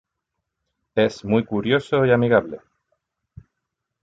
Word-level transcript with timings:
Es 0.95 1.23
muy 1.23 1.45
curioso 1.45 2.03
y 2.07 2.11
amigable. 2.11 2.59